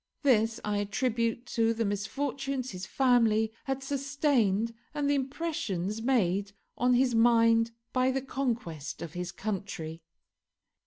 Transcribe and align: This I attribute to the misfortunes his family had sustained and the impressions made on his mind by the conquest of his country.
This 0.23 0.59
I 0.65 0.77
attribute 0.77 1.45
to 1.53 1.75
the 1.75 1.85
misfortunes 1.85 2.71
his 2.71 2.87
family 2.87 3.51
had 3.65 3.83
sustained 3.83 4.73
and 4.95 5.07
the 5.07 5.13
impressions 5.13 6.01
made 6.01 6.53
on 6.75 6.95
his 6.95 7.13
mind 7.13 7.69
by 7.93 8.09
the 8.09 8.23
conquest 8.23 9.03
of 9.03 9.13
his 9.13 9.31
country. 9.31 10.01